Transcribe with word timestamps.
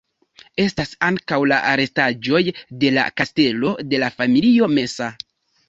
Estas 0.61 0.93
ankaŭ 1.07 1.39
la 1.51 1.59
restaĵoj 1.81 2.41
de 2.85 2.93
la 2.97 3.05
kastelo 3.21 3.77
de 3.93 4.03
la 4.07 4.13
familio 4.19 4.75
Mesa. 4.77 5.15